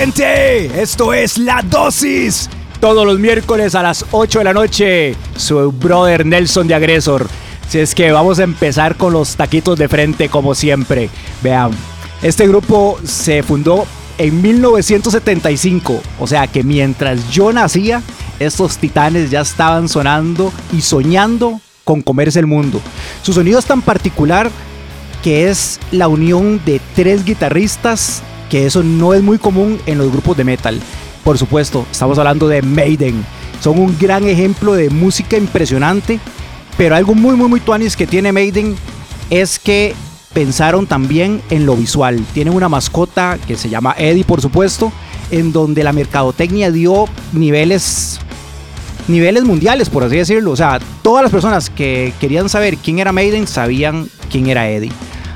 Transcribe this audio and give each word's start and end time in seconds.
Gente, 0.00 0.80
esto 0.80 1.12
es 1.12 1.36
La 1.36 1.60
Dosis. 1.60 2.48
Todos 2.80 3.04
los 3.04 3.18
miércoles 3.18 3.74
a 3.74 3.82
las 3.82 4.06
8 4.12 4.38
de 4.38 4.44
la 4.46 4.54
noche, 4.54 5.14
su 5.36 5.70
brother 5.72 6.24
Nelson 6.24 6.66
de 6.66 6.74
Agresor. 6.74 7.28
Si 7.68 7.80
es 7.80 7.94
que 7.94 8.10
vamos 8.10 8.38
a 8.38 8.44
empezar 8.44 8.96
con 8.96 9.12
los 9.12 9.36
taquitos 9.36 9.78
de 9.78 9.88
frente 9.88 10.30
como 10.30 10.54
siempre. 10.54 11.10
Vean, 11.42 11.72
este 12.22 12.48
grupo 12.48 12.98
se 13.04 13.42
fundó 13.42 13.86
en 14.16 14.40
1975, 14.40 16.00
o 16.18 16.26
sea 16.26 16.46
que 16.46 16.62
mientras 16.62 17.30
yo 17.30 17.52
nacía, 17.52 18.02
estos 18.38 18.78
titanes 18.78 19.30
ya 19.30 19.42
estaban 19.42 19.86
sonando 19.86 20.50
y 20.72 20.80
soñando 20.80 21.60
con 21.84 22.00
comerse 22.00 22.38
el 22.38 22.46
mundo. 22.46 22.80
Su 23.20 23.34
sonido 23.34 23.58
es 23.58 23.66
tan 23.66 23.82
particular 23.82 24.50
que 25.22 25.50
es 25.50 25.78
la 25.92 26.08
unión 26.08 26.58
de 26.64 26.80
tres 26.94 27.22
guitarristas 27.22 28.22
que 28.50 28.66
eso 28.66 28.82
no 28.82 29.14
es 29.14 29.22
muy 29.22 29.38
común 29.38 29.80
en 29.86 29.96
los 29.96 30.10
grupos 30.12 30.36
de 30.36 30.44
metal. 30.44 30.78
Por 31.24 31.38
supuesto, 31.38 31.86
estamos 31.90 32.18
hablando 32.18 32.48
de 32.48 32.60
Maiden. 32.60 33.24
Son 33.60 33.78
un 33.78 33.96
gran 33.98 34.28
ejemplo 34.28 34.74
de 34.74 34.90
música 34.90 35.38
impresionante, 35.38 36.18
pero 36.76 36.96
algo 36.96 37.14
muy, 37.14 37.36
muy, 37.36 37.48
muy 37.48 37.60
tuanis 37.60 37.96
que 37.96 38.06
tiene 38.06 38.32
Maiden 38.32 38.74
es 39.30 39.58
que 39.58 39.94
pensaron 40.34 40.86
también 40.86 41.40
en 41.50 41.64
lo 41.64 41.76
visual. 41.76 42.24
Tienen 42.34 42.54
una 42.54 42.68
mascota 42.68 43.38
que 43.46 43.56
se 43.56 43.68
llama 43.68 43.94
Eddie, 43.96 44.24
por 44.24 44.40
supuesto, 44.40 44.92
en 45.30 45.52
donde 45.52 45.84
la 45.84 45.92
mercadotecnia 45.92 46.70
dio 46.70 47.06
niveles 47.32 48.20
niveles 49.08 49.44
mundiales, 49.44 49.90
por 49.90 50.04
así 50.04 50.16
decirlo. 50.16 50.52
O 50.52 50.56
sea, 50.56 50.80
todas 51.02 51.22
las 51.22 51.32
personas 51.32 51.70
que 51.70 52.12
querían 52.20 52.48
saber 52.48 52.76
quién 52.76 52.98
era 52.98 53.12
Maiden 53.12 53.46
sabían 53.46 54.08
quién 54.30 54.48
era 54.48 54.68
Eddie. 54.68 54.92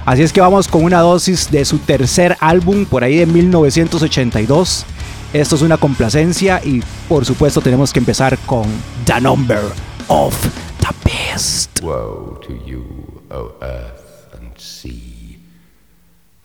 Así 0.07 0.23
es 0.23 0.35
que 0.35 0.41
vamos 0.43 0.69
con 0.69 0.85
una 0.85 1.01
dosis 1.01 1.51
de 1.51 1.65
su 1.65 1.79
tercer 1.79 2.37
álbum 2.41 2.85
por 2.85 3.03
ahí 3.03 3.17
de 3.17 3.25
1982. 3.25 4.85
Esto 5.33 5.57
es 5.57 5.63
una 5.63 5.79
complacencia 5.79 6.61
y 6.63 6.83
por 7.09 7.25
supuesto 7.25 7.63
tenemos 7.63 7.91
que 7.91 8.01
empezar 8.01 8.37
con 8.41 8.65
The 9.07 9.19
Number 9.23 9.63
of 10.09 10.39
the 10.81 10.95
Beast. 11.05 11.81
Woe 11.83 12.39
to 12.47 12.53
you, 12.67 12.85
O 13.31 13.55
earth 13.63 14.35
and 14.35 14.53
sea, 14.59 15.39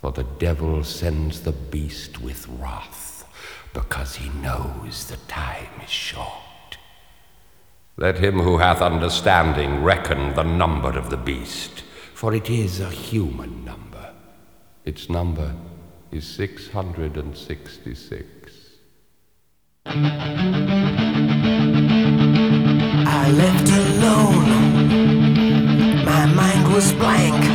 for 0.01 0.13
the 0.13 0.25
devil 0.39 0.81
sends 0.85 1.41
the 1.41 1.53
beast 1.69 2.21
with 2.21 2.47
wrath, 2.61 3.25
because 3.73 4.15
he 4.15 4.29
knows 4.41 5.05
the 5.07 5.17
time 5.27 5.83
is 5.83 5.91
short. 5.91 6.79
Let 7.97 8.19
him 8.23 8.39
who 8.39 8.59
hath 8.59 8.81
understanding 8.81 9.83
reckon 9.83 10.33
the 10.35 10.43
number 10.43 10.97
of 10.97 11.09
the 11.09 11.17
beast 11.17 11.83
for 12.19 12.33
it 12.33 12.49
is 12.49 12.81
a 12.81 12.89
human 12.89 13.63
number. 13.63 14.11
Its 14.83 15.09
number 15.09 15.55
is 16.11 16.27
666. 16.27 18.51
I 19.85 20.11
left 23.41 23.69
alone. 23.83 24.49
My 26.03 26.25
mind 26.25 26.73
was 26.73 26.91
blank. 26.91 27.45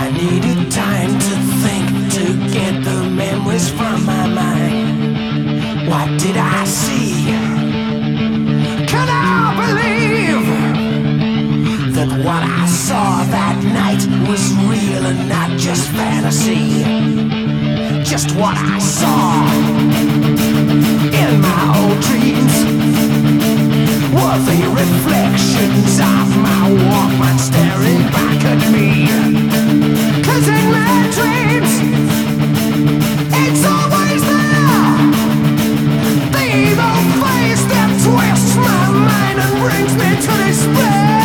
I 0.00 0.02
needed 0.20 0.72
time 0.72 1.12
to 1.28 1.36
think 1.62 1.86
to 2.16 2.24
get 2.52 2.82
the 2.82 3.04
memories 3.08 3.68
from 3.70 4.04
my 4.04 4.26
mind. 4.26 5.88
What 5.88 6.18
did 6.18 6.36
I 6.36 6.59
just 15.60 15.90
fantasy. 15.90 16.82
Just 18.02 18.34
what 18.34 18.56
I 18.56 18.78
saw 18.78 19.44
in 21.20 21.40
my 21.42 21.62
old 21.76 22.00
dreams 22.00 22.56
were 24.16 24.38
the 24.48 24.60
reflections 24.72 26.00
of 26.00 26.26
my 26.40 26.64
Walkman 26.88 27.38
staring 27.38 28.04
back 28.08 28.40
at 28.52 28.62
me. 28.72 29.06
Cause 30.24 30.48
in 30.48 30.66
my 30.72 30.96
dreams, 31.16 31.72
it's 33.44 33.62
always 33.74 34.22
there. 34.32 34.96
The 36.32 36.44
evil 36.56 37.00
face 37.20 37.64
that 37.68 37.90
twists 38.00 38.56
my 38.56 38.84
mind 39.08 39.38
and 39.44 39.54
brings 39.60 39.92
me 39.94 40.08
to 40.24 40.32
despair. 40.48 41.19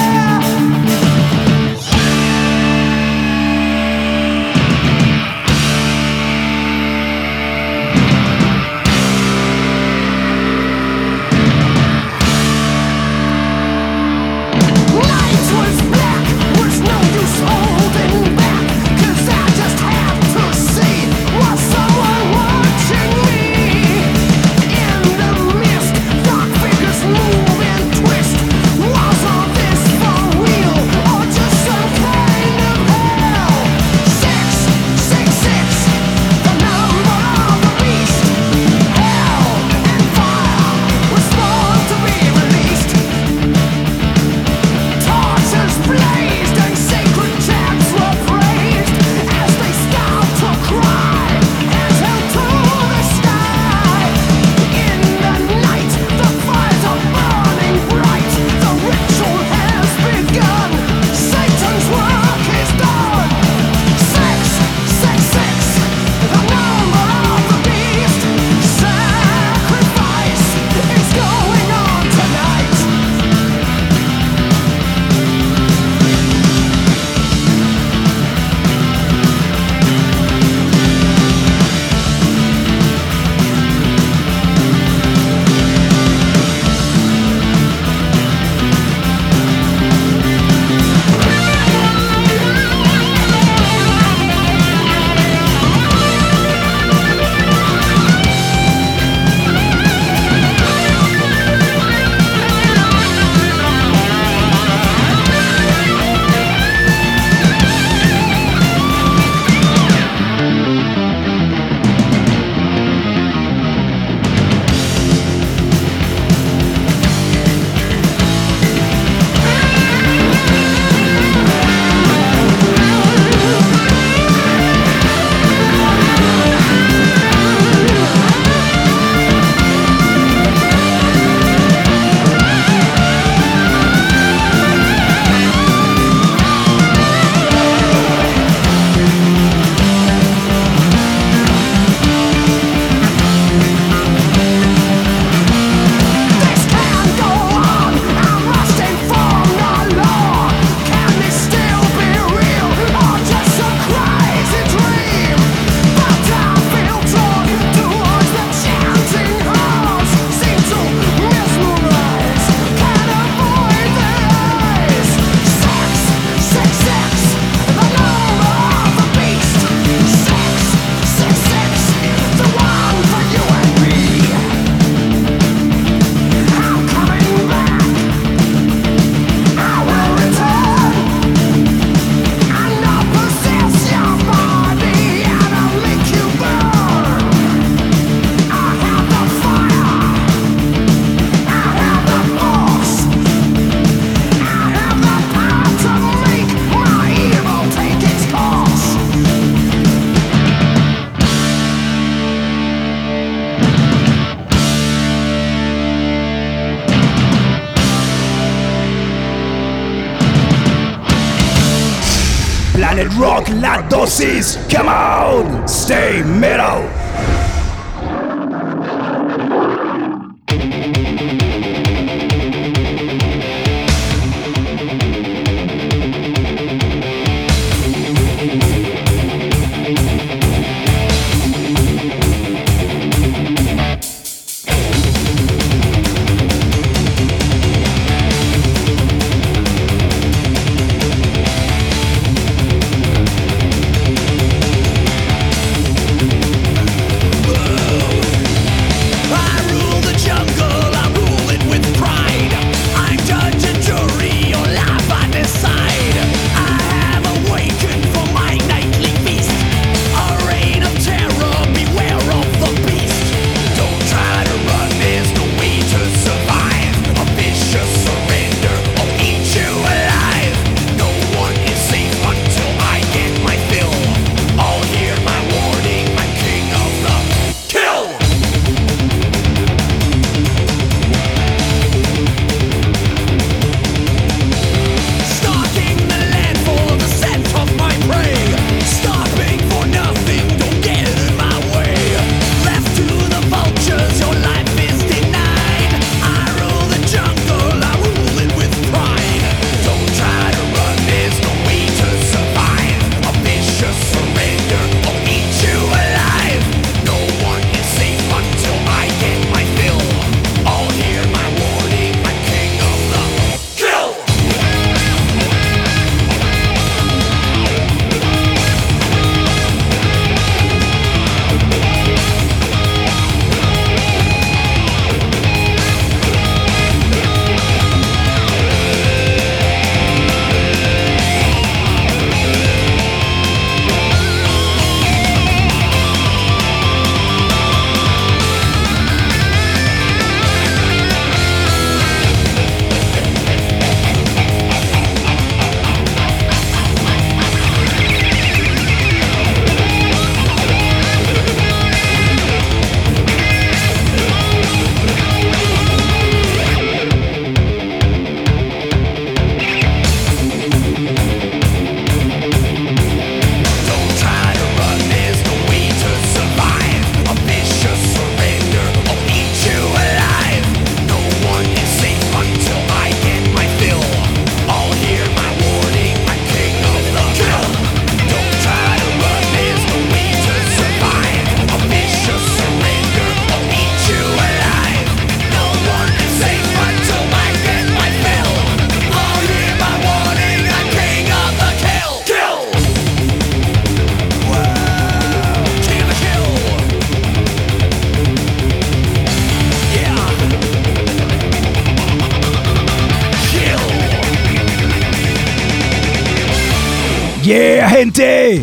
Planet 212.95 213.13
Rock, 213.17 213.49
dosis. 213.89 214.55
Come 214.73 214.87
on, 214.87 215.67
stay 215.67 216.23
metal. 216.23 216.94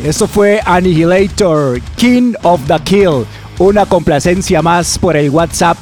Esto 0.04 0.26
fue 0.26 0.60
Annihilator, 0.64 1.80
King 1.94 2.32
of 2.42 2.60
the 2.66 2.76
Kill. 2.82 3.24
Una 3.58 3.86
complacencia 3.86 4.60
más 4.60 4.98
por 4.98 5.16
el 5.16 5.30
WhatsApp 5.30 5.78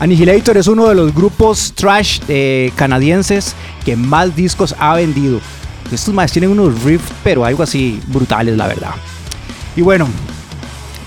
Annihilator 0.00 0.56
es 0.56 0.66
uno 0.66 0.88
de 0.88 0.94
los 0.94 1.14
grupos 1.14 1.74
trash 1.74 2.20
eh, 2.28 2.72
canadienses 2.74 3.54
que 3.84 3.96
más 3.96 4.34
discos 4.34 4.74
ha 4.78 4.94
vendido. 4.94 5.42
Estos 5.92 6.14
más 6.14 6.32
tienen 6.32 6.52
unos 6.52 6.84
riffs, 6.84 7.12
pero 7.22 7.44
algo 7.44 7.62
así 7.62 8.00
brutales, 8.06 8.56
la 8.56 8.66
verdad. 8.66 8.94
Y 9.76 9.82
bueno, 9.82 10.08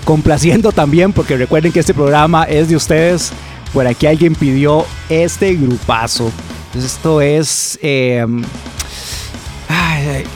complaciendo 0.04 0.72
también, 0.72 1.12
porque 1.12 1.36
recuerden 1.36 1.72
que 1.72 1.80
este 1.80 1.94
programa 1.94 2.44
es 2.44 2.68
de 2.68 2.76
ustedes. 2.76 3.32
Por 3.72 3.86
aquí 3.86 4.06
alguien 4.06 4.34
pidió 4.34 4.84
este 5.08 5.54
grupazo. 5.54 6.30
esto 6.74 7.20
es. 7.20 7.78
Em, 7.82 8.42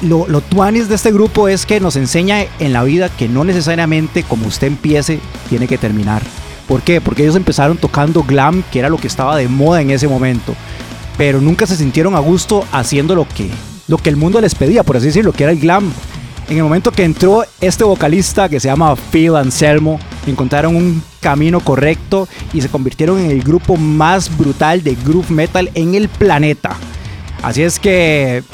lo, 0.03 0.27
lo 0.29 0.41
tuanis 0.41 0.89
de 0.89 0.95
este 0.95 1.13
grupo 1.13 1.49
es 1.49 1.67
que 1.67 1.81
nos 1.81 1.97
enseña 1.97 2.45
en 2.59 2.73
la 2.73 2.83
vida 2.85 3.09
que 3.09 3.29
no 3.29 3.45
necesariamente 3.45 4.23
como 4.23 4.47
usted 4.47 4.69
empiece, 4.69 5.21
tiene 5.49 5.67
que 5.67 5.79
terminar. 5.79 6.23
¿Por 6.67 6.83
qué? 6.83 7.01
Porque 7.01 7.23
ellos 7.23 7.37
empezaron 7.37 7.77
tocando 7.77 8.23
glam, 8.23 8.63
que 8.73 8.81
era 8.81 8.89
lo 8.89 8.97
que 8.97 9.07
estaba 9.07 9.37
de 9.37 9.49
moda 9.49 9.81
en 9.81 9.91
ese 9.91 10.09
momento. 10.09 10.55
Pero 11.17 11.41
nunca 11.41 11.67
se 11.67 11.77
sintieron 11.77 12.15
a 12.15 12.19
gusto 12.19 12.65
haciendo 12.73 13.15
lo 13.15 13.27
que, 13.29 13.51
lo 13.89 13.99
que 13.99 14.11
el 14.11 14.17
mundo 14.17 14.41
les 14.41 14.55
pedía, 14.55 14.83
por 14.83 14.97
así 14.97 15.07
decirlo, 15.07 15.33
que 15.33 15.45
era 15.45 15.53
el 15.53 15.61
glam. 15.61 15.93
En 16.49 16.59
el 16.59 16.63
momento 16.63 16.93
que 16.93 17.03
entró 17.03 17.45
este 17.61 17.83
vocalista 17.83 18.49
que 18.49 18.61
se 18.61 18.69
llama 18.69 18.95
Phil 18.95 19.35
Anselmo, 19.35 19.99
encontraron 20.29 20.77
un 20.77 21.03
camino 21.21 21.59
correcto 21.59 22.29
y 22.53 22.61
se 22.61 22.69
convirtieron 22.69 23.19
en 23.19 23.33
el 23.33 23.43
grupo 23.43 23.77
más 23.77 24.37
brutal 24.37 24.83
de 24.85 24.95
groove 24.95 25.31
metal 25.31 25.69
en 25.75 25.97
el 25.97 26.09
planeta. 26.09 26.77
Así 27.43 27.63
es 27.63 27.81
que 27.81 28.45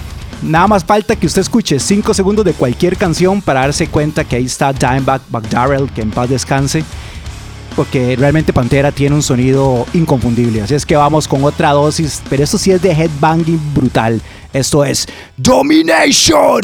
nada 0.41 0.69
más 0.69 0.85
falta 0.85 1.17
que 1.17 1.27
usted 1.27 1.43
escuche 1.43 1.79
5 1.79 2.15
segundos 2.15 2.47
de 2.47 2.55
cualquier 2.55 2.97
canción 2.97 3.43
para 3.43 3.61
darse 3.61 3.87
cuenta 3.89 4.25
que 4.25 4.37
ahí 4.37 4.47
está 4.47 4.73
Dimebag 4.73 5.21
McDarrell, 5.31 5.91
que 5.91 6.01
en 6.01 6.11
paz 6.13 6.31
descanse. 6.31 6.85
Porque 7.77 8.17
realmente 8.17 8.55
Pantera 8.55 8.93
tiene 8.93 9.17
un 9.17 9.23
sonido 9.23 9.87
inconfundible. 9.93 10.63
Así 10.63 10.75
es 10.75 10.85
que 10.85 10.97
vamos 10.97 11.27
con 11.27 11.45
otra 11.45 11.71
dosis. 11.71 12.23
Pero 12.29 12.45
esto 12.45 12.59
sí 12.59 12.71
es 12.71 12.83
de 12.83 12.91
headbanging 12.91 13.61
brutal. 13.75 14.21
Esto 14.53 14.85
es 14.85 15.07
Domination. 15.39 16.61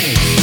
Hey. 0.00 0.39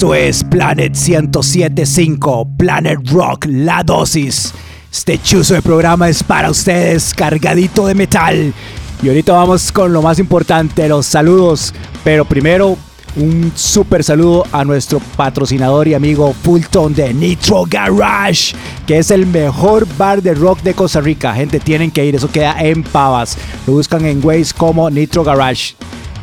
Esto 0.00 0.14
es 0.14 0.42
Planet 0.44 0.96
1075, 0.96 2.48
Planet 2.56 2.98
Rock, 3.10 3.44
la 3.50 3.82
dosis. 3.82 4.54
Este 4.90 5.20
chuzo 5.20 5.52
de 5.52 5.60
programa 5.60 6.08
es 6.08 6.22
para 6.22 6.50
ustedes, 6.50 7.12
cargadito 7.12 7.86
de 7.86 7.94
metal. 7.94 8.54
Y 9.02 9.08
ahorita 9.08 9.34
vamos 9.34 9.70
con 9.70 9.92
lo 9.92 10.00
más 10.00 10.18
importante, 10.18 10.88
los 10.88 11.04
saludos. 11.04 11.74
Pero 12.02 12.24
primero, 12.24 12.78
un 13.16 13.52
super 13.54 14.02
saludo 14.02 14.46
a 14.52 14.64
nuestro 14.64 15.00
patrocinador 15.18 15.86
y 15.86 15.92
amigo 15.92 16.34
Fulton 16.44 16.94
de 16.94 17.12
Nitro 17.12 17.64
Garage, 17.68 18.54
que 18.86 18.96
es 18.96 19.10
el 19.10 19.26
mejor 19.26 19.86
bar 19.98 20.22
de 20.22 20.32
rock 20.32 20.62
de 20.62 20.72
Costa 20.72 21.02
Rica. 21.02 21.34
Gente, 21.34 21.60
tienen 21.60 21.90
que 21.90 22.06
ir, 22.06 22.14
eso 22.14 22.32
queda 22.32 22.58
en 22.58 22.84
Pavas. 22.84 23.36
Lo 23.66 23.74
buscan 23.74 24.06
en 24.06 24.24
Waze 24.24 24.54
como 24.56 24.88
Nitro 24.88 25.24
Garage. 25.24 25.74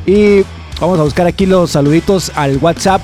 Y 0.08 0.44
vamos 0.82 1.00
a 1.00 1.04
buscar 1.04 1.28
aquí 1.28 1.46
los 1.46 1.70
saluditos 1.70 2.32
al 2.34 2.58
WhatsApp 2.58 3.04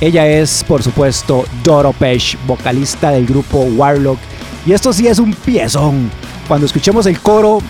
Ella 0.00 0.26
es, 0.26 0.64
por 0.64 0.82
supuesto, 0.82 1.44
Doro 1.62 1.92
Pesh, 1.92 2.36
vocalista 2.46 3.10
del 3.10 3.26
grupo 3.26 3.58
Warlock. 3.58 4.18
Y 4.66 4.72
esto 4.72 4.92
sí 4.92 5.06
es 5.06 5.18
un 5.18 5.34
piezón. 5.34 6.10
Cuando 6.48 6.66
escuchemos 6.66 7.06
el 7.06 7.20
coro, 7.20 7.60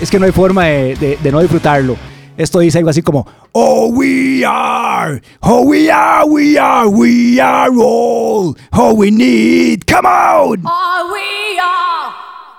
es 0.00 0.10
que 0.10 0.18
no 0.18 0.26
hay 0.26 0.32
forma 0.32 0.64
de, 0.64 1.18
de 1.22 1.32
no 1.32 1.40
disfrutarlo. 1.40 1.96
Esto 2.36 2.58
dice 2.58 2.78
algo 2.78 2.90
así 2.90 3.00
como, 3.02 3.26
Oh, 3.52 3.90
we 3.92 4.44
are, 4.44 5.20
oh, 5.42 5.62
we 5.64 5.88
are, 5.88 6.24
we 6.26 6.58
are, 6.58 6.88
we 6.88 7.38
are 7.40 7.70
all, 7.70 8.56
oh, 8.72 8.94
we 8.94 9.10
need, 9.12 9.86
come 9.86 10.04
on! 10.06 10.60
Oh, 10.66 11.10
we 11.12 11.58
are, 11.60 12.12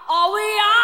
oh, 0.07 0.31
we 0.33 0.41
are, 0.61 0.74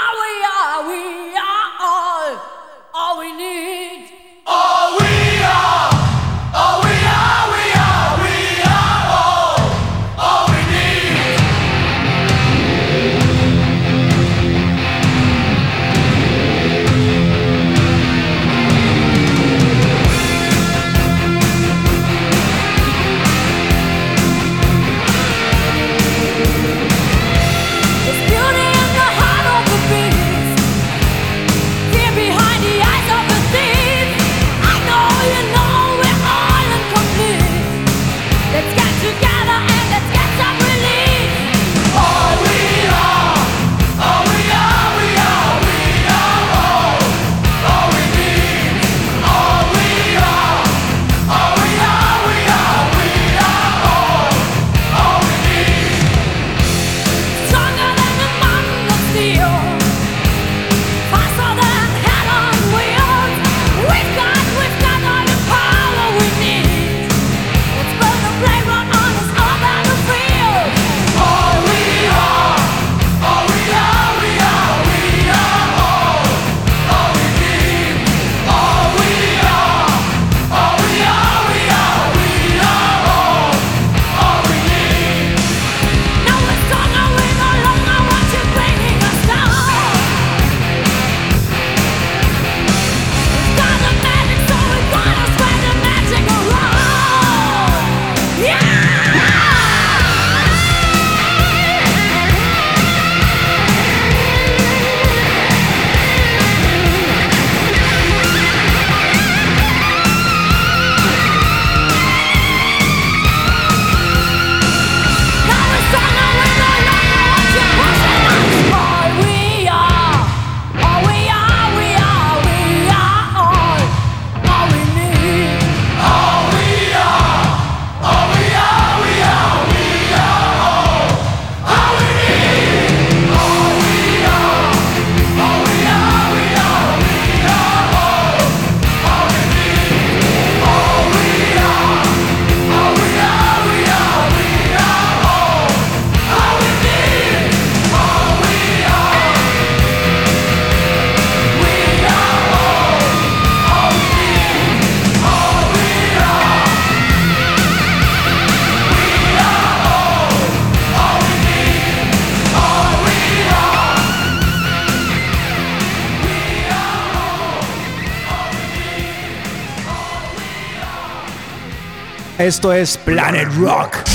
Esto 172.42 172.74
es 172.74 172.98
Planet 172.98 173.48
Rock. 173.60 174.11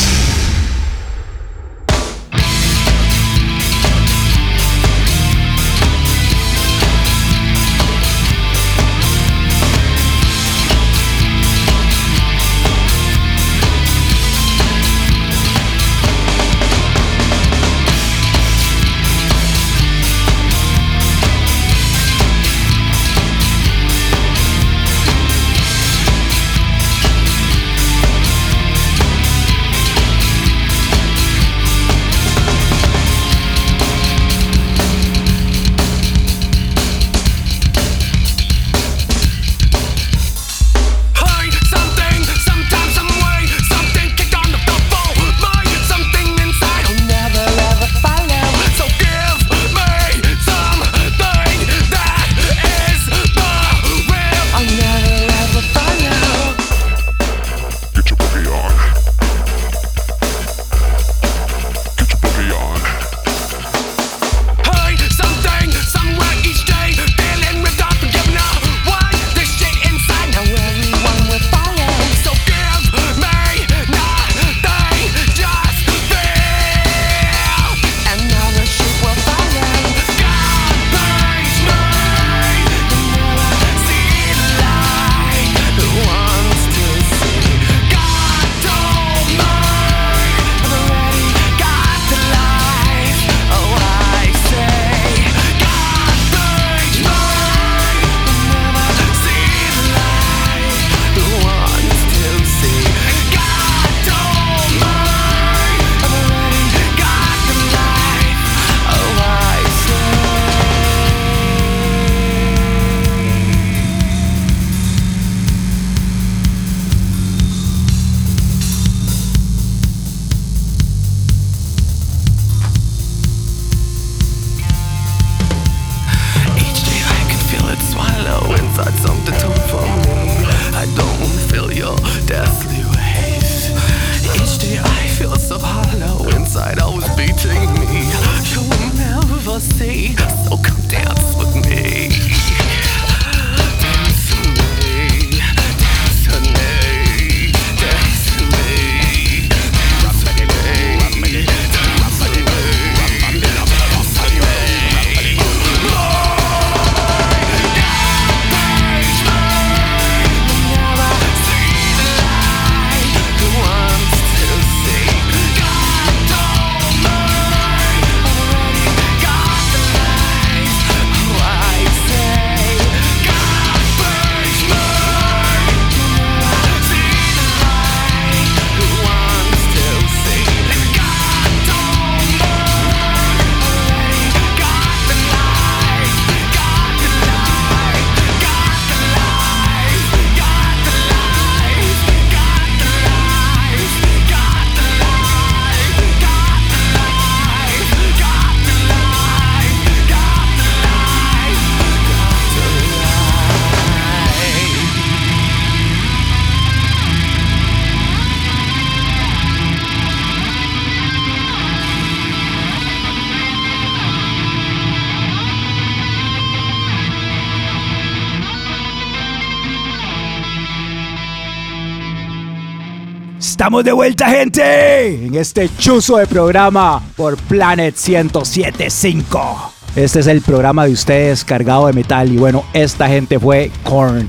Estamos 223.57 223.85
de 223.85 223.93
vuelta, 223.93 224.29
gente, 224.29 225.25
en 225.29 225.35
este 225.35 225.71
chuzo 225.79 226.19
de 226.19 226.27
programa 226.27 227.03
por 227.17 227.39
Planet 227.39 227.95
1075. 227.97 229.73
Este 229.97 230.21
es 230.21 230.27
el 230.27 230.43
programa 230.43 230.85
de 230.85 230.93
ustedes 230.93 231.43
cargado 231.43 231.87
de 231.87 231.95
metal 231.95 232.31
y 232.31 232.37
bueno, 232.37 232.65
esta 232.75 233.09
gente 233.09 233.41
fue 233.41 233.71
Korn. 233.83 234.29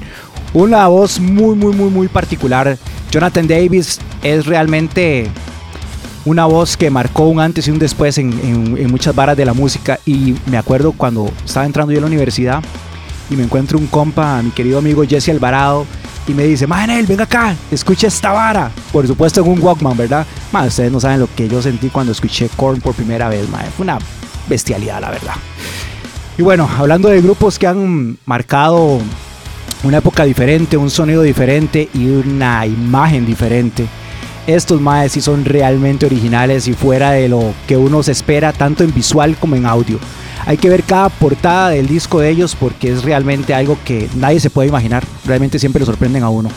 Una 0.54 0.88
voz 0.88 1.20
muy, 1.20 1.58
muy, 1.58 1.76
muy, 1.76 1.90
muy 1.90 2.08
particular. 2.08 2.78
Jonathan 3.12 3.46
Davis 3.50 4.00
es 4.24 4.46
realmente 4.46 5.30
una 6.24 6.46
voz 6.46 6.78
que 6.78 6.90
marcó 6.90 7.28
un 7.28 7.42
antes 7.42 7.68
y 7.68 7.72
un 7.72 7.80
después 7.80 8.18
en, 8.20 8.32
en- 8.78 8.90
muchas 8.90 9.14
varas 9.14 9.36
de 9.36 9.44
la 9.44 9.54
música. 9.54 10.00
Y 10.06 10.36
me 10.46 10.58
acuerdo 10.58 10.94
cuando 10.94 11.30
estaba 11.46 11.66
entrando 11.66 11.92
yo 11.92 11.98
a 11.98 12.02
la 12.02 12.08
universidad 12.08 12.64
y 13.30 13.36
me 13.36 13.44
encuentro 13.44 13.78
un 13.78 13.88
compa, 13.88 14.42
mi 14.42 14.52
querido 14.52 14.78
amigo 14.78 15.04
Jesse 15.06 15.30
Alvarado, 15.30 15.86
y 16.28 16.34
me 16.34 16.44
dice, 16.44 16.68
Manel, 16.68 17.06
venga 17.06 17.24
acá, 17.24 17.56
escucha 17.72 18.08
esta 18.08 18.32
vara. 18.32 18.72
Por 18.92 19.08
supuesto 19.08 19.42
en 19.42 19.50
un 19.50 19.62
Walkman, 19.62 19.96
¿verdad? 19.96 20.26
Man, 20.52 20.68
ustedes 20.68 20.92
no 20.92 21.00
saben 21.00 21.20
lo 21.20 21.34
que 21.34 21.48
yo 21.48 21.62
sentí 21.62 21.90
cuando 21.90 22.12
escuché 22.12 22.50
Korn 22.56 22.82
por 22.82 22.94
primera 22.94 23.30
vez, 23.30 23.50
man. 23.50 23.66
Fue 23.76 23.84
una 23.84 23.98
bestialidad, 24.48 25.02
la 25.02 25.12
verdad. 25.12 25.36
Y 26.38 26.42
bueno, 26.42 26.70
hablando 26.78 27.10
de 27.10 27.22
grupos 27.22 27.58
que 27.58 27.66
han 27.66 28.18
marcado 28.26 29.00
una 29.84 29.98
época 29.98 30.24
diferente, 30.24 30.78
un 30.78 30.90
sonido 30.90 31.22
diferente 31.22 31.90
y 31.94 32.08
una 32.08 32.66
imagen 32.66 33.26
diferente. 33.26 33.88
Estos 34.48 34.80
maes 34.80 35.12
sí 35.12 35.20
son 35.20 35.44
realmente 35.44 36.06
originales 36.06 36.70
y 36.70 36.74
fuera 36.74 37.12
de 37.12 37.28
lo 37.28 37.54
que 37.68 37.76
uno 37.76 38.02
se 38.02 38.14
espera 38.14 38.54
tanto 38.54 38.86
en 38.86 38.94
visual 38.94 39.36
como 39.38 39.58
en 39.58 39.66
audio. 39.66 40.00
Hay 40.46 40.56
que 40.56 40.70
ver 40.70 40.84
cada 40.84 41.10
portada 41.10 41.70
del 41.72 41.86
disco 41.86 42.22
de 42.22 42.30
ellos 42.30 42.56
porque 42.56 42.94
es 42.94 43.04
realmente 43.04 43.54
algo 43.54 43.78
que 43.84 44.08
nadie 44.16 44.40
se 44.40 44.50
puede 44.50 44.70
imaginar. 44.70 45.04
Realmente 45.26 45.60
siempre 45.60 45.82
lo 45.82 45.86
sorprenden 45.86 46.24
a 46.24 46.30
uno. 46.30 46.50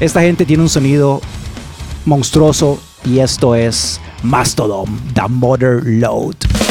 Esta 0.00 0.20
gente 0.20 0.44
tiene 0.46 0.64
un 0.64 0.68
sonido 0.68 1.20
monstruoso 2.06 2.80
y 3.04 3.20
esto 3.20 3.54
es 3.54 4.00
Mastodon, 4.24 5.00
The 5.14 5.28
Mother 5.28 5.82
Load. 5.84 6.67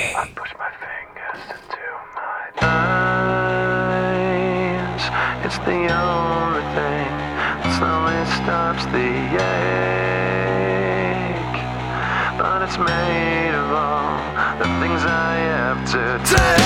made 12.78 13.54
of 13.54 13.70
all 13.70 14.18
the 14.58 14.64
things 14.80 15.04
I 15.04 15.36
have 15.36 15.92
to 15.92 16.34
take. 16.34 16.63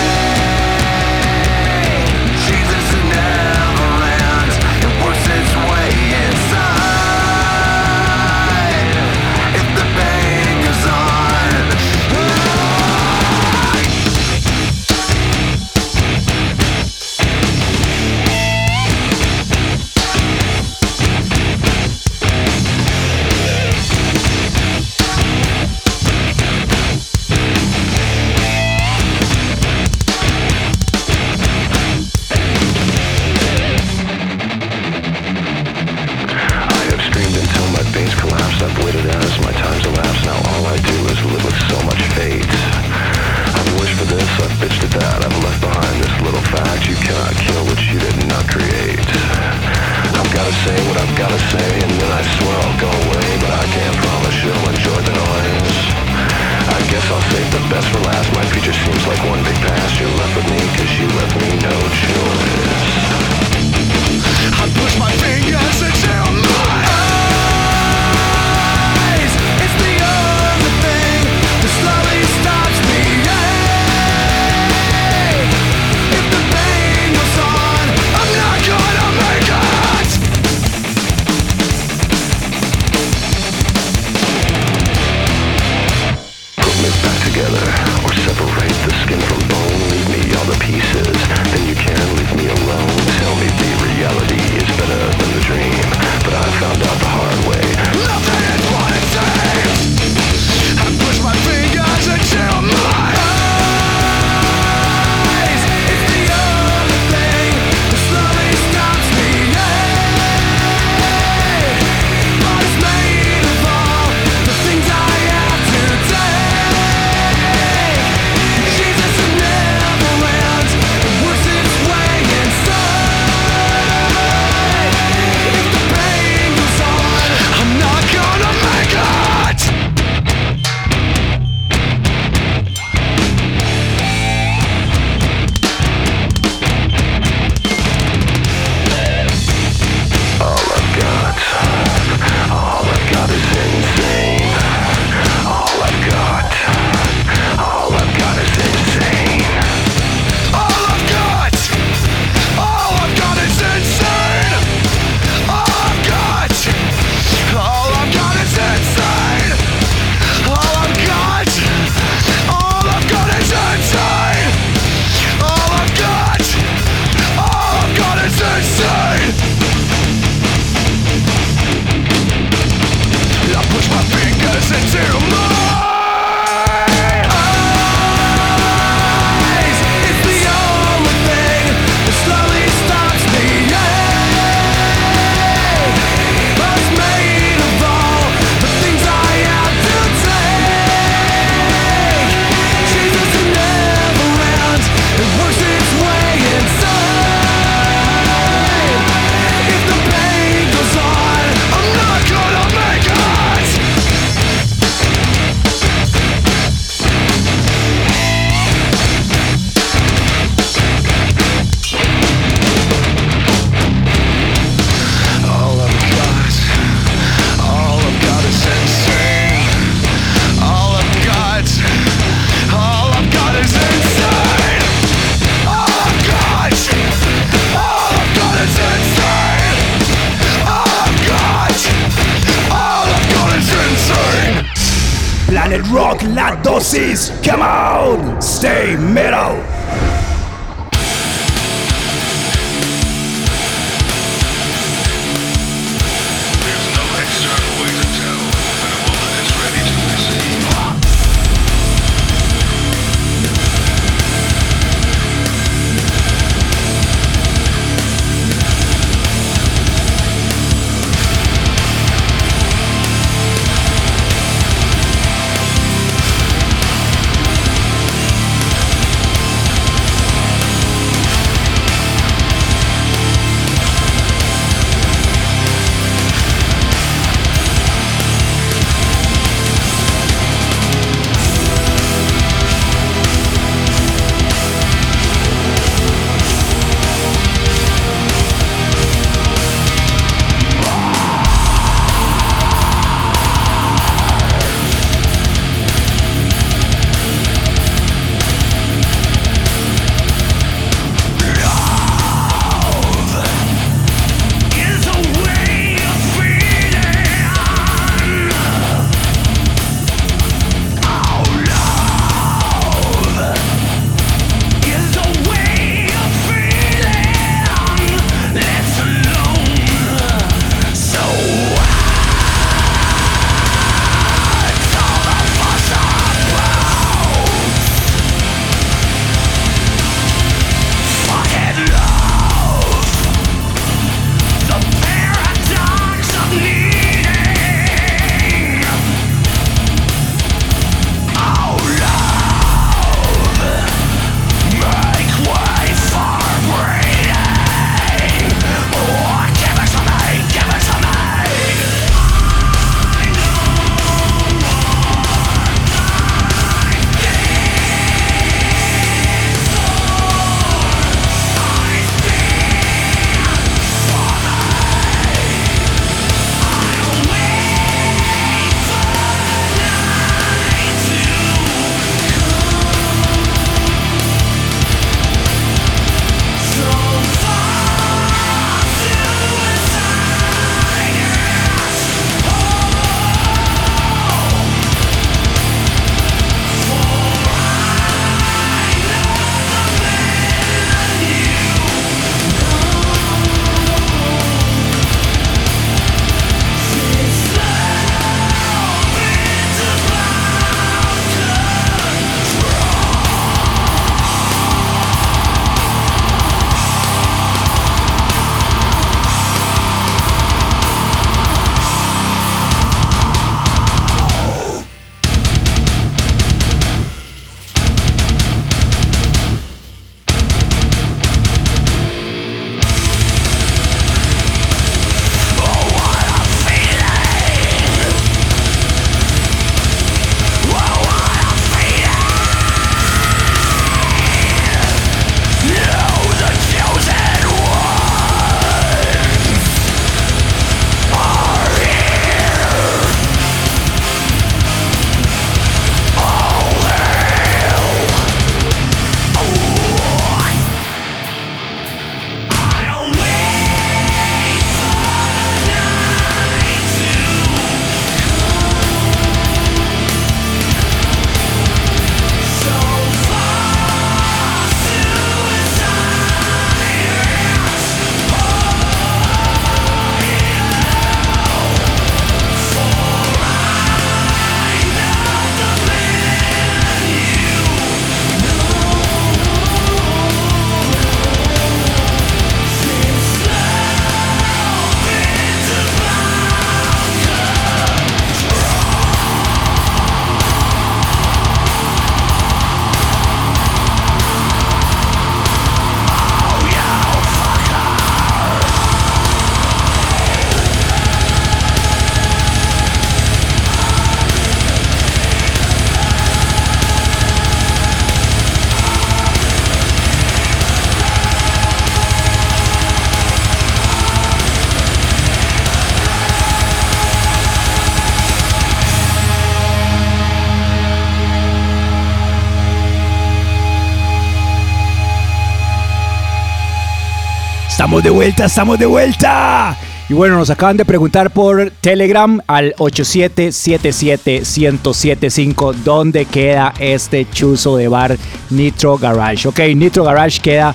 Estamos 527.79 528.03
de 528.03 528.11
vuelta, 528.11 528.47
estamos 528.47 528.77
de 528.77 528.87
vuelta. 528.87 529.79
Y 530.09 530.13
bueno, 530.13 530.37
nos 530.37 530.51
acaban 530.51 530.77
de 530.77 530.85
preguntar 530.85 531.31
por 531.31 531.71
Telegram 531.81 532.41
al 532.49 532.75
8777-1075 532.75 535.75
dónde 535.85 536.25
queda 536.25 536.75
este 536.81 537.25
chuzo 537.31 537.77
de 537.77 537.87
bar 537.87 538.19
Nitro 538.51 538.99
Garage. 538.99 539.47
Ok, 539.47 539.61
Nitro 539.77 540.03
Garage 540.03 540.41
queda 540.41 540.75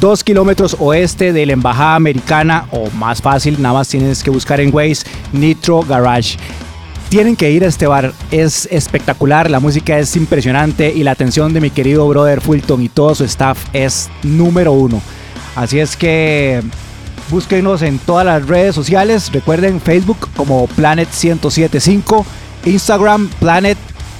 dos 0.00 0.24
kilómetros 0.24 0.74
oeste 0.80 1.32
de 1.32 1.46
la 1.46 1.52
Embajada 1.52 1.94
Americana 1.94 2.66
o 2.72 2.90
más 2.96 3.22
fácil, 3.22 3.62
nada 3.62 3.74
más 3.74 3.86
tienes 3.86 4.24
que 4.24 4.30
buscar 4.30 4.60
en 4.60 4.74
Waze 4.74 5.06
Nitro 5.32 5.82
Garage. 5.82 6.36
Tienen 7.10 7.36
que 7.36 7.52
ir 7.52 7.62
a 7.62 7.68
este 7.68 7.86
bar, 7.86 8.12
es 8.32 8.66
espectacular, 8.72 9.48
la 9.48 9.60
música 9.60 10.00
es 10.00 10.16
impresionante 10.16 10.92
y 10.92 11.04
la 11.04 11.12
atención 11.12 11.52
de 11.52 11.60
mi 11.60 11.70
querido 11.70 12.08
brother 12.08 12.40
Fulton 12.40 12.82
y 12.82 12.88
todo 12.88 13.14
su 13.14 13.22
staff 13.22 13.66
es 13.72 14.10
número 14.24 14.72
uno. 14.72 15.00
Así 15.56 15.78
es 15.78 15.96
que 15.96 16.60
búsquenos 17.30 17.80
en 17.82 17.98
todas 17.98 18.26
las 18.26 18.46
redes 18.46 18.74
sociales, 18.74 19.32
recuerden 19.32 19.80
Facebook 19.80 20.28
como 20.36 20.66
Planet 20.68 21.08
1075, 21.08 22.26
Instagram 22.64 23.28
Planet 23.40 23.78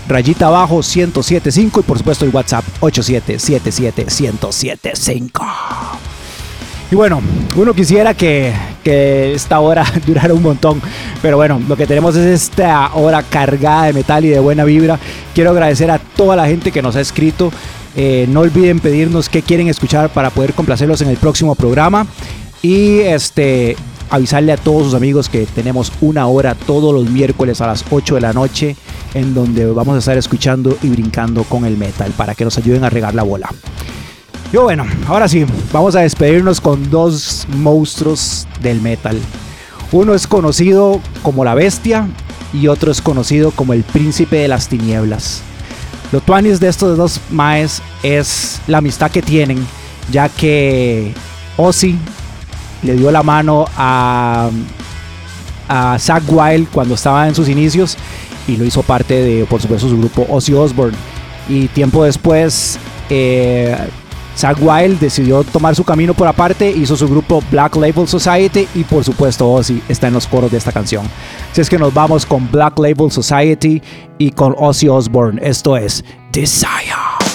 rayita 0.09 0.47
abajo 0.49 0.77
1075 0.77 1.81
y 1.81 1.83
por 1.85 1.99
supuesto 1.99 2.25
el 2.25 2.31
WhatsApp 2.31 2.65
87771075. 2.81 5.45
Y 6.91 6.95
bueno, 6.97 7.21
uno 7.55 7.73
quisiera 7.73 8.15
que, 8.15 8.53
que 8.83 9.33
esta 9.33 9.61
hora 9.61 9.85
durara 10.07 10.35
un 10.35 10.43
montón, 10.43 10.83
pero 11.23 11.37
bueno, 11.37 11.63
lo 11.69 11.77
que 11.77 11.87
tenemos 11.87 12.17
es 12.17 12.43
esta 12.43 12.91
hora 12.95 13.23
cargada 13.23 13.85
de 13.85 13.93
metal 13.93 14.25
y 14.25 14.29
de 14.29 14.41
buena 14.41 14.65
vibra. 14.65 14.99
Quiero 15.33 15.51
agradecer 15.51 15.89
a 15.93 15.99
toda 15.99 16.35
la 16.35 16.49
gente 16.49 16.73
que 16.73 16.83
nos 16.83 16.97
ha 16.97 17.01
escrito. 17.01 17.53
Eh, 17.97 18.27
no 18.29 18.41
olviden 18.41 18.81
pedirnos 18.81 19.29
qué 19.29 19.43
quieren 19.43 19.69
escuchar 19.69 20.11
para 20.11 20.31
poder 20.31 20.55
complacerlos 20.55 21.01
en 21.01 21.09
el 21.09 21.17
próximo 21.17 21.55
programa. 21.55 22.07
Y 22.63 23.01
este 23.01 23.77
avisarle 24.11 24.53
a 24.53 24.57
todos 24.57 24.85
sus 24.85 24.95
amigos 24.95 25.29
que 25.29 25.47
tenemos 25.47 25.93
una 26.01 26.27
hora 26.27 26.55
todos 26.55 26.93
los 26.93 27.09
miércoles 27.09 27.61
a 27.61 27.69
las 27.69 27.85
8 27.91 28.17
de 28.17 28.21
la 28.21 28.33
noche 28.33 28.77
en 29.15 29.35
donde 29.35 29.67
vamos 29.67 29.95
a 29.95 29.99
estar 29.99 30.19
escuchando 30.19 30.77
y 30.83 30.89
brincando 30.89 31.45
con 31.45 31.65
el 31.65 31.77
metal 31.77 32.13
para 32.17 32.35
que 32.35 32.45
nos 32.45 32.59
ayuden 32.59 32.85
a 32.85 32.91
regar 32.91 33.15
la 33.15 33.23
bola. 33.23 33.49
Yo 34.53 34.65
bueno, 34.65 34.85
ahora 35.07 35.29
sí, 35.29 35.47
vamos 35.73 35.95
a 35.95 36.01
despedirnos 36.01 36.61
con 36.61 36.91
dos 36.91 37.47
monstruos 37.57 38.49
del 38.61 38.81
metal. 38.81 39.17
Uno 39.93 40.15
es 40.15 40.27
conocido 40.27 41.01
como 41.23 41.45
la 41.45 41.55
bestia 41.55 42.09
y 42.53 42.67
otro 42.67 42.91
es 42.91 43.01
conocido 43.01 43.53
como 43.53 43.75
el 43.75 43.85
príncipe 43.85 44.37
de 44.37 44.49
las 44.49 44.69
tinieblas. 44.69 45.43
Lo 46.13 46.21
tuanis 46.21 46.59
de 46.59 46.69
estos 46.69 46.97
dos 46.97 47.21
maes 47.31 47.83
es 48.03 48.61
la 48.67 48.79
amistad 48.79 49.11
que 49.11 49.23
tienen, 49.23 49.65
ya 50.11 50.29
que 50.29 51.15
Ozzy 51.57 51.97
le 52.83 52.95
dio 52.97 53.11
la 53.13 53.23
mano 53.23 53.67
a, 53.77 54.51
a 55.69 55.99
Zack 55.99 56.25
Wild 56.27 56.69
cuando 56.73 56.95
estaba 56.95 57.29
en 57.29 57.35
sus 57.35 57.49
inicios 57.49 57.97
y 58.49 58.57
lo 58.57 58.65
hizo 58.65 58.83
parte 58.83 59.15
de, 59.15 59.45
por 59.45 59.63
supuesto, 59.63 59.89
su 59.89 59.99
grupo 59.99 60.27
Ozzy 60.29 60.55
Osbourne. 60.55 60.97
Y 61.49 61.69
tiempo 61.69 62.05
después, 62.05 62.79
eh, 63.09 63.77
Zack 64.41 64.57
Wild 64.63 64.99
decidió 65.01 65.45
tomar 65.45 65.77
su 65.77 65.85
camino 65.85 66.15
por 66.15 66.27
aparte, 66.27 66.71
hizo 66.71 66.97
su 66.97 67.07
grupo 67.07 67.43
Black 67.51 67.77
Label 67.77 68.09
Society 68.09 68.67
y 68.75 68.85
por 68.85 69.05
supuesto 69.05 69.53
Ozzy 69.53 69.83
está 69.87 70.09
en 70.09 70.15
los 70.15 70.27
coros 70.27 70.51
de 70.51 70.57
esta 70.57 70.73
canción. 70.73 71.07
Así 71.53 71.61
es 71.61 71.69
que 71.69 71.79
nos 71.79 71.93
vamos 71.93 72.25
con 72.25 72.51
Black 72.51 72.79
Label 72.79 73.11
Society 73.11 73.83
y 74.17 74.31
con 74.31 74.55
Ozzy 74.57 74.89
Osbourne. 74.89 75.39
Esto 75.47 75.77
es 75.77 76.03
Desire. 76.33 77.30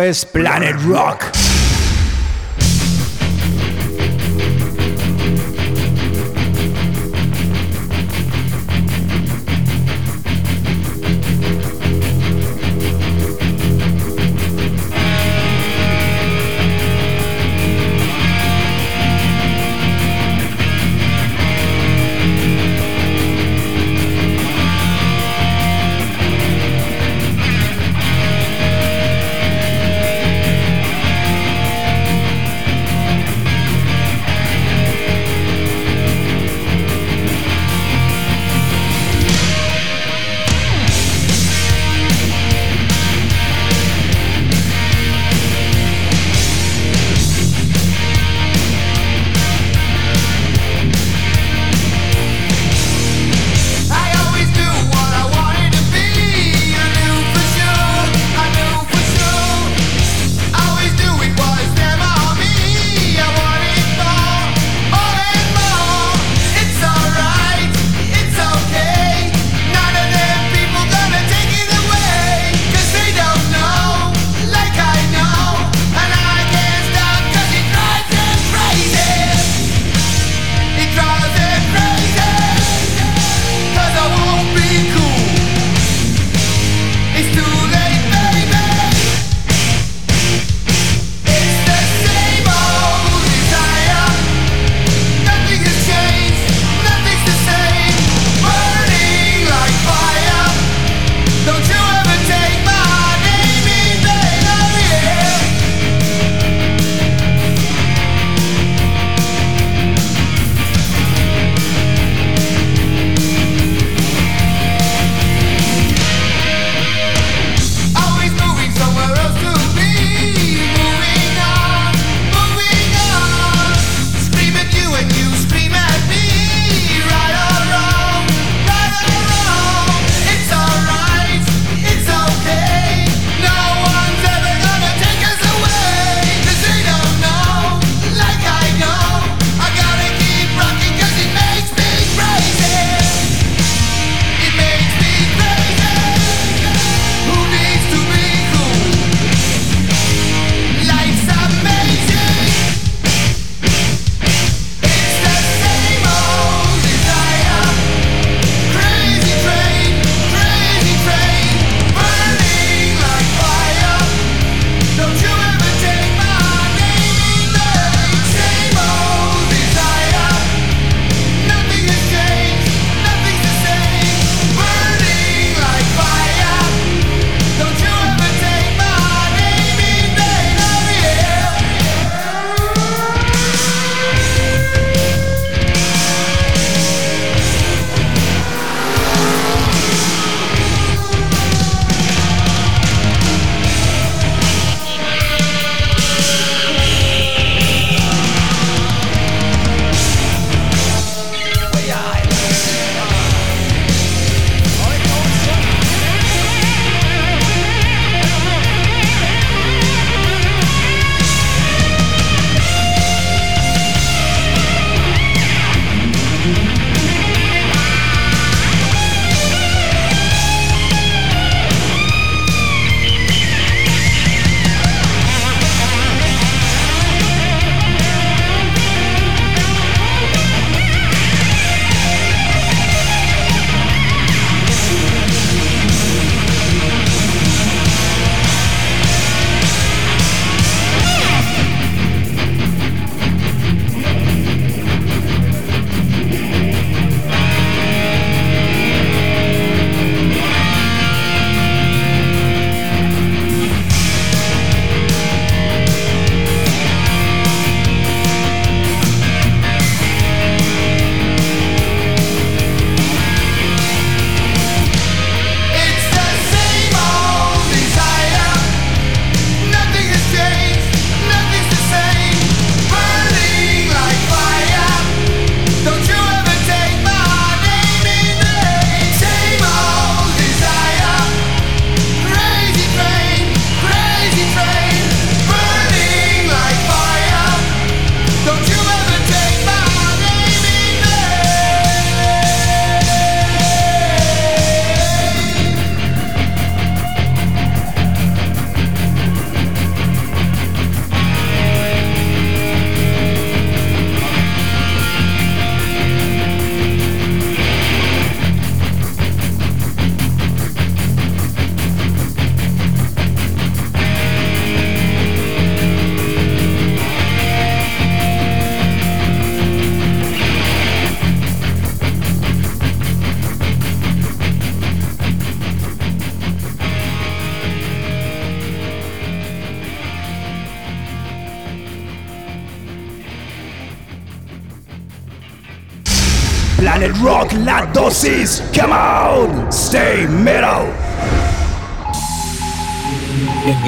Es 0.00 0.24
Planet 0.24 0.76
Rock. 0.86 1.35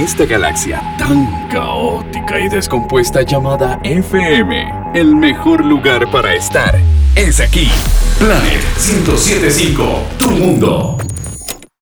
Esta 0.09 0.24
galaxia 0.24 0.80
tan 0.96 1.48
caótica 1.50 2.40
y 2.40 2.48
descompuesta 2.48 3.20
llamada 3.20 3.78
FM, 3.84 4.92
el 4.94 5.14
mejor 5.14 5.62
lugar 5.62 6.11
para 6.11 6.34
estar 6.34 6.80
es 7.14 7.40
aquí. 7.40 7.68
Planet 8.18 8.62
1075, 8.78 10.02
tu 10.18 10.30
mundo. 10.30 11.07